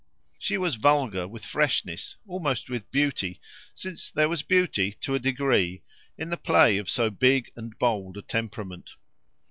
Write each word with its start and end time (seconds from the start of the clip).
She 0.39 0.57
was 0.57 0.77
vulgar 0.77 1.27
with 1.27 1.45
freshness, 1.45 2.15
almost 2.27 2.71
with 2.71 2.89
beauty, 2.89 3.39
since 3.75 4.09
there 4.09 4.29
was 4.29 4.41
beauty, 4.41 4.93
to 5.01 5.13
a 5.13 5.19
degree, 5.19 5.83
in 6.17 6.31
the 6.31 6.37
play 6.37 6.79
of 6.79 6.89
so 6.89 7.11
big 7.11 7.51
and 7.55 7.77
bold 7.77 8.17
a 8.17 8.23
temperament. 8.23 8.95